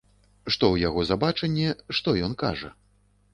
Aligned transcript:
Што 0.45 0.49
ў 0.71 0.75
яго 0.87 1.03
за 1.09 1.17
бачанне, 1.25 1.69
што 1.99 2.17
ён 2.29 2.33
кажа. 2.47 2.73